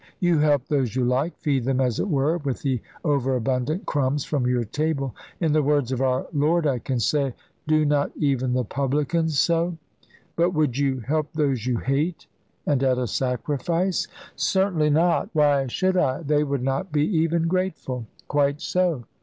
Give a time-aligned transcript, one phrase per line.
[0.19, 4.23] You help those you like feed them, as it were, with the over abundant crumbs
[4.25, 7.35] from your table; in the words of our Lord I can say,
[7.67, 9.77] 'Do not even the publicans so?'
[10.35, 12.25] But would you help those you hate,
[12.65, 15.29] and at a sacrifice?" "Certainly not.
[15.33, 16.23] Why should I?
[16.23, 19.03] They would not be even grateful." "Quite so.